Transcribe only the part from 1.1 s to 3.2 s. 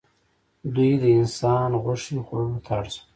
انسان غوښې خوړلو ته اړ شول.